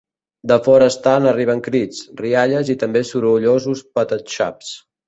De 0.51 0.55
fora 0.67 0.87
estant 0.91 1.27
arriben 1.33 1.61
crits, 1.69 2.01
rialles 2.25 2.75
i 2.77 2.79
també 2.87 3.07
sorollosos 3.13 3.89
patatxaps. 4.01 4.79